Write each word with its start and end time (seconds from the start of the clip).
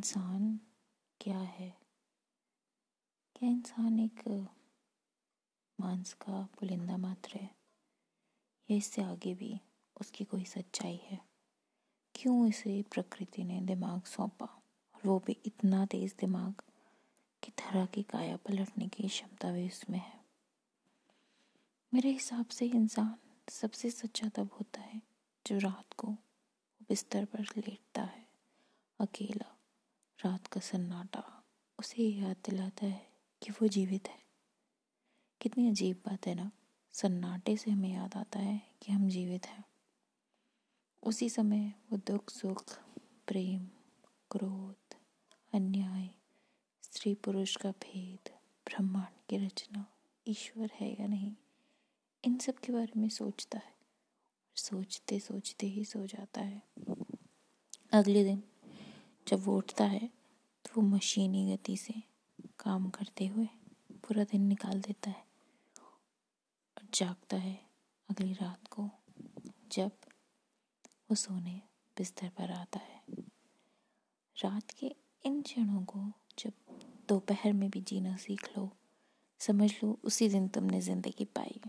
इंसान 0.00 0.60
क्या 1.20 1.38
है? 1.38 1.78
क्या 3.36 3.48
इंसान 3.48 4.00
एक, 4.00 4.48
मांस 5.80 6.12
का 6.12 6.42
पुलिंदा 6.42 6.96
मात्र 6.96 7.30
है? 7.34 7.56
या 8.70 8.76
इससे 8.76 9.02
आगे 9.02 9.34
भी 9.34 9.60
उसकी 10.00 10.24
कोई 10.24 10.44
सच्चाई 10.44 11.00
है? 11.02 11.20
क्यों 12.14 12.48
इसे 12.48 12.82
प्रकृति 12.82 13.44
ने 13.44 13.60
दिमाग 13.60 14.02
सौंपा 14.02 14.46
और 14.94 15.00
वो 15.04 15.18
भी 15.18 15.32
इतना 15.32 15.86
तेज 15.86 16.14
दिमाग 16.20 16.54
कि 17.42 17.52
धरा 17.58 17.86
की 17.86 18.02
काया 18.02 18.36
पलटने 18.36 18.88
की 18.88 19.08
क्षमता 19.08 19.52
भी 19.52 19.66
उसमें 19.66 19.98
है? 19.98 20.24
मेरे 21.94 22.10
हिसाब 22.10 22.46
से 22.46 22.66
इंसान 22.66 23.18
सबसे 23.48 23.90
सच्चा 23.90 24.28
तब 24.28 24.50
होता 24.52 24.80
है 24.80 25.02
जो 25.46 25.58
रात 25.58 25.92
को 25.92 26.08
बिस्तर 26.88 27.24
पर 27.24 27.40
लेटता 27.40 28.02
है, 28.02 28.28
अकेला 29.00 29.56
रात 30.24 30.46
का 30.46 30.60
सन्नाटा, 30.60 31.44
उसे 31.78 32.02
याद 32.02 32.36
दिलाता 32.36 32.86
है 32.86 33.12
कि 33.42 33.50
वो 33.50 33.68
जीवित 33.68 34.08
है। 34.08 34.22
कितनी 35.40 35.70
अजीब 35.70 36.02
बात 36.06 36.26
है 36.26 36.34
ना, 36.34 36.50
सन्नाटे 36.92 37.56
से 37.56 37.70
हमें 37.70 37.92
याद 37.92 38.14
आता 38.14 38.38
है 38.38 38.62
कि 38.82 38.92
हम 38.92 39.08
जीवित 39.08 39.46
हैं। 39.46 39.64
उसी 41.02 41.30
समय 41.30 41.72
वो 41.92 41.98
दुख, 41.98 42.30
सुख, 42.30 42.78
प्रेम, 43.26 43.68
क्रोध, 44.30 44.94
अन्याय, 45.54 46.10
स्त्री 46.82 47.14
पुरुष 47.14 47.56
का 47.56 47.70
भेद, 47.70 48.30
ब्रह्मांड 48.66 49.28
की 49.30 49.36
रचना, 49.36 49.86
ईश्वर 50.26 50.70
है 50.74 51.00
या 51.00 51.06
नहीं, 51.06 51.36
इन 52.24 52.38
सब 52.38 52.54
के 52.54 52.72
बारे 52.72 53.00
में 53.00 53.08
सोचता 53.08 53.58
है। 53.58 53.80
सोचते 54.56 55.20
सोचते 55.20 55.66
ही 55.66 55.84
सो 55.84 56.06
जाता 56.06 56.40
है। 56.40 56.62
अगले 57.92 58.24
दिन 58.24 58.42
जब 59.30 59.44
वो 59.44 59.56
उठता 59.56 59.84
है 59.84 60.08
तो 60.64 60.70
वो 60.76 60.82
मशीनी 60.88 61.44
गति 61.46 61.76
से 61.76 61.94
काम 62.58 62.88
करते 62.90 63.26
हुए 63.26 63.48
पूरा 64.02 64.24
दिन 64.24 64.42
निकाल 64.42 64.80
देता 64.80 65.10
है 65.10 65.24
और 66.76 66.86
जागता 66.94 67.36
है 67.36 67.54
अगली 68.08 68.32
रात 68.32 68.66
को, 68.70 68.88
जब 69.72 69.90
वो 71.10 71.14
सोने 71.14 71.60
बिस्तर 71.96 72.28
पर 72.28 72.50
आता 72.50 72.78
है। 72.78 73.02
रात 74.36 74.70
के 74.70 74.94
इन 75.24 75.40
क्षणों 75.42 75.82
को 75.84 76.04
जब 76.38 76.52
दोपहर 77.08 77.52
में 77.52 77.68
भी 77.70 77.80
जीना 77.80 78.16
सीख 78.16 78.48
लो, 78.58 78.70
समझ 79.40 79.70
लो 79.74 79.98
उसी 80.04 80.28
दिन 80.28 80.48
तुमने 80.48 80.80
ज़िंदगी 80.80 81.24
पाई 81.24 81.60